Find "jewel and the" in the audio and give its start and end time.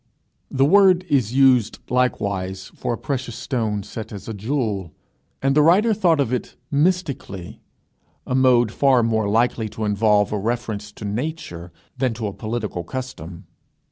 4.33-5.61